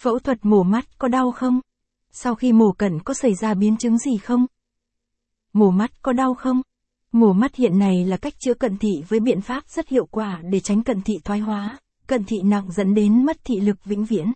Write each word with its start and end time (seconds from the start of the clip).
Phẫu 0.00 0.18
thuật 0.18 0.38
mổ 0.42 0.62
mắt 0.62 0.98
có 0.98 1.08
đau 1.08 1.32
không? 1.32 1.60
Sau 2.12 2.34
khi 2.34 2.52
mổ 2.52 2.72
cận 2.72 3.00
có 3.00 3.14
xảy 3.14 3.34
ra 3.34 3.54
biến 3.54 3.76
chứng 3.76 3.98
gì 3.98 4.18
không? 4.18 4.46
Mổ 5.52 5.70
mắt 5.70 6.02
có 6.02 6.12
đau 6.12 6.34
không? 6.34 6.62
Mổ 7.12 7.32
mắt 7.32 7.54
hiện 7.54 7.78
nay 7.78 8.04
là 8.04 8.16
cách 8.16 8.34
chữa 8.38 8.54
cận 8.54 8.76
thị 8.76 9.02
với 9.08 9.20
biện 9.20 9.40
pháp 9.40 9.64
rất 9.68 9.88
hiệu 9.88 10.06
quả 10.10 10.40
để 10.50 10.60
tránh 10.60 10.82
cận 10.82 11.02
thị 11.02 11.14
thoái 11.24 11.40
hóa, 11.40 11.78
cận 12.06 12.24
thị 12.24 12.36
nặng 12.44 12.72
dẫn 12.72 12.94
đến 12.94 13.24
mất 13.24 13.36
thị 13.44 13.60
lực 13.60 13.84
vĩnh 13.84 14.04
viễn. 14.04 14.32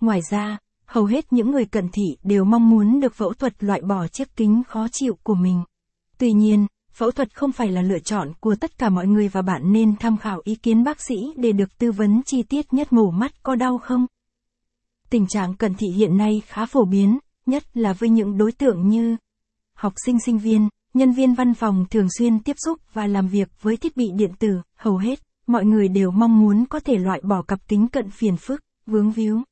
Ngoài 0.00 0.20
ra, 0.30 0.58
hầu 0.86 1.04
hết 1.04 1.32
những 1.32 1.50
người 1.50 1.64
cận 1.64 1.88
thị 1.92 2.16
đều 2.22 2.44
mong 2.44 2.70
muốn 2.70 3.00
được 3.00 3.14
phẫu 3.14 3.32
thuật 3.32 3.64
loại 3.64 3.80
bỏ 3.80 4.06
chiếc 4.06 4.36
kính 4.36 4.62
khó 4.68 4.86
chịu 4.92 5.18
của 5.22 5.34
mình. 5.34 5.62
Tuy 6.18 6.32
nhiên, 6.32 6.66
phẫu 6.92 7.10
thuật 7.10 7.34
không 7.34 7.52
phải 7.52 7.68
là 7.68 7.82
lựa 7.82 7.98
chọn 7.98 8.32
của 8.40 8.54
tất 8.60 8.78
cả 8.78 8.88
mọi 8.88 9.06
người 9.06 9.28
và 9.28 9.42
bạn 9.42 9.72
nên 9.72 9.96
tham 9.96 10.16
khảo 10.16 10.40
ý 10.44 10.54
kiến 10.54 10.84
bác 10.84 11.00
sĩ 11.00 11.32
để 11.36 11.52
được 11.52 11.78
tư 11.78 11.92
vấn 11.92 12.22
chi 12.26 12.42
tiết 12.42 12.72
nhất 12.72 12.92
mổ 12.92 13.10
mắt 13.10 13.42
có 13.42 13.54
đau 13.54 13.78
không. 13.78 14.06
Tình 15.14 15.26
trạng 15.26 15.54
cận 15.54 15.74
thị 15.74 15.86
hiện 15.96 16.16
nay 16.16 16.42
khá 16.46 16.66
phổ 16.66 16.84
biến, 16.84 17.18
nhất 17.46 17.76
là 17.76 17.92
với 17.92 18.08
những 18.08 18.38
đối 18.38 18.52
tượng 18.52 18.88
như 18.88 19.16
học 19.76 19.92
sinh 20.06 20.18
sinh 20.20 20.38
viên, 20.38 20.68
nhân 20.94 21.12
viên 21.12 21.34
văn 21.34 21.54
phòng 21.54 21.84
thường 21.90 22.06
xuyên 22.18 22.38
tiếp 22.40 22.56
xúc 22.64 22.80
và 22.92 23.06
làm 23.06 23.28
việc 23.28 23.48
với 23.60 23.76
thiết 23.76 23.96
bị 23.96 24.04
điện 24.14 24.30
tử, 24.38 24.48
hầu 24.76 24.96
hết, 24.96 25.18
mọi 25.46 25.64
người 25.64 25.88
đều 25.88 26.10
mong 26.10 26.40
muốn 26.40 26.64
có 26.66 26.80
thể 26.80 26.98
loại 26.98 27.20
bỏ 27.24 27.42
cặp 27.42 27.68
kính 27.68 27.88
cận 27.88 28.10
phiền 28.10 28.36
phức, 28.36 28.60
vướng 28.86 29.12
víu. 29.12 29.42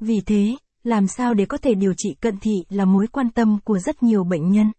Vì 0.00 0.20
thế, 0.26 0.56
làm 0.84 1.06
sao 1.06 1.34
để 1.34 1.46
có 1.46 1.56
thể 1.56 1.74
điều 1.74 1.92
trị 1.96 2.14
cận 2.20 2.38
thị 2.38 2.54
là 2.68 2.84
mối 2.84 3.06
quan 3.06 3.30
tâm 3.30 3.58
của 3.64 3.78
rất 3.78 4.02
nhiều 4.02 4.24
bệnh 4.24 4.52
nhân. 4.52 4.72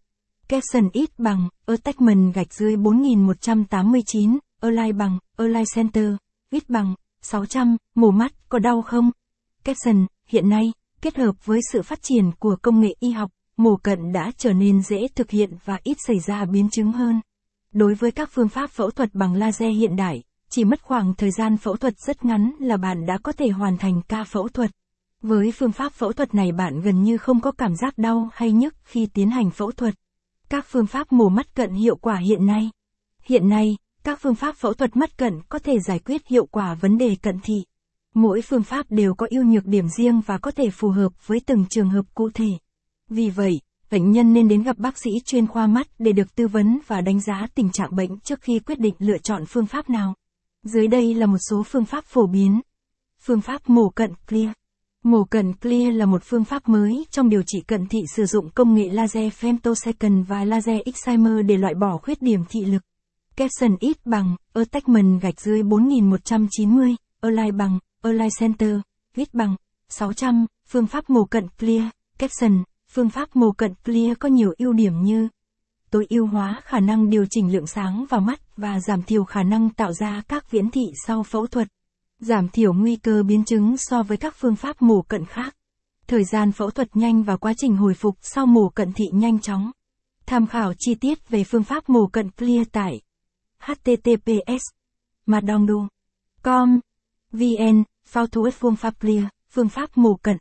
Capson 0.48 0.88
ít 0.92 1.10
bằng, 1.18 1.48
attachment 1.66 2.34
gạch 2.34 2.54
dưới 2.54 2.76
4189, 2.76 4.38
Align 4.60 4.98
bằng, 4.98 5.18
Align 5.36 5.64
Center, 5.74 6.14
ít 6.50 6.70
bằng, 6.70 6.94
600, 7.22 7.76
mổ 7.94 8.10
mắt, 8.10 8.32
có 8.48 8.58
đau 8.58 8.82
không? 8.82 9.10
Capson, 9.64 10.06
hiện 10.30 10.48
nay, 10.48 10.72
kết 11.02 11.16
hợp 11.16 11.46
với 11.46 11.60
sự 11.72 11.82
phát 11.82 12.02
triển 12.02 12.30
của 12.38 12.56
công 12.62 12.80
nghệ 12.80 12.94
y 13.00 13.10
học, 13.10 13.30
mổ 13.56 13.76
cận 13.76 14.12
đã 14.12 14.32
trở 14.36 14.52
nên 14.52 14.82
dễ 14.82 15.06
thực 15.14 15.30
hiện 15.30 15.50
và 15.64 15.78
ít 15.82 15.96
xảy 16.06 16.18
ra 16.18 16.44
biến 16.44 16.70
chứng 16.70 16.92
hơn. 16.92 17.20
Đối 17.72 17.94
với 17.94 18.10
các 18.10 18.30
phương 18.32 18.48
pháp 18.48 18.70
phẫu 18.70 18.90
thuật 18.90 19.14
bằng 19.14 19.34
laser 19.34 19.76
hiện 19.76 19.96
đại, 19.96 20.22
chỉ 20.48 20.64
mất 20.64 20.82
khoảng 20.82 21.14
thời 21.14 21.30
gian 21.30 21.56
phẫu 21.56 21.76
thuật 21.76 21.98
rất 21.98 22.24
ngắn 22.24 22.50
là 22.60 22.76
bạn 22.76 23.06
đã 23.06 23.18
có 23.22 23.32
thể 23.32 23.48
hoàn 23.48 23.78
thành 23.78 24.02
ca 24.08 24.24
phẫu 24.24 24.48
thuật. 24.48 24.70
Với 25.22 25.52
phương 25.52 25.72
pháp 25.72 25.92
phẫu 25.92 26.12
thuật 26.12 26.34
này 26.34 26.52
bạn 26.52 26.80
gần 26.80 27.02
như 27.02 27.18
không 27.18 27.40
có 27.40 27.52
cảm 27.52 27.76
giác 27.76 27.98
đau 27.98 28.28
hay 28.32 28.52
nhức 28.52 28.74
khi 28.82 29.06
tiến 29.06 29.30
hành 29.30 29.50
phẫu 29.50 29.72
thuật. 29.72 29.94
Các 30.48 30.66
phương 30.68 30.86
pháp 30.86 31.12
mổ 31.12 31.28
mắt 31.28 31.54
cận 31.54 31.70
hiệu 31.70 31.96
quả 31.96 32.16
hiện 32.16 32.46
nay. 32.46 32.70
Hiện 33.22 33.48
nay, 33.48 33.76
các 34.04 34.18
phương 34.22 34.34
pháp 34.34 34.56
phẫu 34.56 34.72
thuật 34.72 34.96
mắt 34.96 35.18
cận 35.18 35.42
có 35.48 35.58
thể 35.58 35.78
giải 35.78 35.98
quyết 35.98 36.26
hiệu 36.26 36.46
quả 36.46 36.74
vấn 36.74 36.98
đề 36.98 37.16
cận 37.22 37.38
thị. 37.42 37.64
Mỗi 38.14 38.42
phương 38.42 38.62
pháp 38.62 38.86
đều 38.88 39.14
có 39.14 39.26
ưu 39.30 39.44
nhược 39.44 39.66
điểm 39.66 39.88
riêng 39.88 40.20
và 40.26 40.38
có 40.38 40.50
thể 40.50 40.70
phù 40.70 40.88
hợp 40.88 41.26
với 41.26 41.40
từng 41.46 41.64
trường 41.70 41.90
hợp 41.90 42.02
cụ 42.14 42.30
thể. 42.34 42.50
Vì 43.08 43.30
vậy, 43.30 43.60
bệnh 43.90 44.10
nhân 44.10 44.32
nên 44.32 44.48
đến 44.48 44.62
gặp 44.62 44.78
bác 44.78 44.98
sĩ 44.98 45.10
chuyên 45.24 45.46
khoa 45.46 45.66
mắt 45.66 45.86
để 45.98 46.12
được 46.12 46.34
tư 46.34 46.48
vấn 46.48 46.78
và 46.86 47.00
đánh 47.00 47.20
giá 47.20 47.46
tình 47.54 47.70
trạng 47.70 47.96
bệnh 47.96 48.20
trước 48.20 48.40
khi 48.42 48.58
quyết 48.58 48.78
định 48.78 48.94
lựa 48.98 49.18
chọn 49.18 49.44
phương 49.46 49.66
pháp 49.66 49.90
nào. 49.90 50.14
Dưới 50.62 50.88
đây 50.88 51.14
là 51.14 51.26
một 51.26 51.38
số 51.50 51.62
phương 51.62 51.84
pháp 51.84 52.04
phổ 52.04 52.26
biến. 52.26 52.60
Phương 53.20 53.40
pháp 53.40 53.70
mổ 53.70 53.88
cận 53.90 54.12
clear. 54.28 54.50
Mổ 55.04 55.24
cận 55.24 55.52
clear 55.52 55.94
là 55.94 56.06
một 56.06 56.22
phương 56.24 56.44
pháp 56.44 56.68
mới 56.68 57.06
trong 57.10 57.28
điều 57.28 57.42
trị 57.46 57.60
cận 57.60 57.86
thị 57.86 57.98
sử 58.16 58.26
dụng 58.26 58.50
công 58.50 58.74
nghệ 58.74 58.88
laser 58.88 59.32
femtosecond 59.40 60.24
và 60.24 60.44
laser 60.44 60.80
excimer 60.84 61.46
để 61.46 61.56
loại 61.56 61.74
bỏ 61.74 61.98
khuyết 61.98 62.22
điểm 62.22 62.40
thị 62.48 62.64
lực. 62.64 62.82
Capson 63.36 63.76
ít 63.80 63.96
bằng, 64.06 64.36
attachment 64.52 65.20
gạch 65.20 65.40
dưới 65.40 65.62
4190, 65.62 66.96
align 67.20 67.56
bằng, 67.56 67.78
align 68.02 68.28
center, 68.40 68.76
viết 69.14 69.34
bằng, 69.34 69.56
600, 69.88 70.46
phương 70.66 70.86
pháp 70.86 71.10
mổ 71.10 71.24
cận 71.24 71.48
clear, 71.58 71.84
caption, 72.18 72.62
phương 72.90 73.10
pháp 73.10 73.36
mổ 73.36 73.52
cận 73.52 73.74
clear 73.84 74.16
có 74.18 74.28
nhiều 74.28 74.52
ưu 74.58 74.72
điểm 74.72 75.02
như 75.02 75.28
tối 75.90 76.06
ưu 76.08 76.26
hóa 76.26 76.60
khả 76.64 76.80
năng 76.80 77.10
điều 77.10 77.26
chỉnh 77.30 77.52
lượng 77.52 77.66
sáng 77.66 78.04
vào 78.08 78.20
mắt 78.20 78.56
và 78.56 78.80
giảm 78.80 79.02
thiểu 79.02 79.24
khả 79.24 79.42
năng 79.42 79.70
tạo 79.70 79.92
ra 79.92 80.22
các 80.28 80.50
viễn 80.50 80.70
thị 80.70 80.82
sau 81.06 81.22
phẫu 81.22 81.46
thuật 81.46 81.68
giảm 82.20 82.48
thiểu 82.48 82.72
nguy 82.72 82.96
cơ 82.96 83.22
biến 83.22 83.44
chứng 83.44 83.74
so 83.76 84.02
với 84.02 84.16
các 84.16 84.34
phương 84.36 84.56
pháp 84.56 84.82
mổ 84.82 85.02
cận 85.02 85.24
khác. 85.24 85.56
Thời 86.06 86.24
gian 86.24 86.52
phẫu 86.52 86.70
thuật 86.70 86.96
nhanh 86.96 87.22
và 87.22 87.36
quá 87.36 87.52
trình 87.56 87.76
hồi 87.76 87.94
phục 87.94 88.16
sau 88.20 88.46
mổ 88.46 88.68
cận 88.68 88.92
thị 88.92 89.04
nhanh 89.12 89.40
chóng. 89.40 89.70
Tham 90.26 90.46
khảo 90.46 90.72
chi 90.78 90.94
tiết 90.94 91.28
về 91.28 91.44
phương 91.44 91.64
pháp 91.64 91.88
mổ 91.88 92.06
cận 92.06 92.30
clear 92.30 92.66
tại 92.72 93.00
https 93.58 94.62
madongdu 95.26 95.86
com 96.42 96.80
vn 97.32 97.82
phao 98.06 98.26
thu 98.26 98.50
phương 98.50 98.76
pháp 98.76 98.94
lia, 99.00 99.22
phương 99.50 99.68
pháp 99.68 99.90
mù 99.94 100.16
cận. 100.16 100.36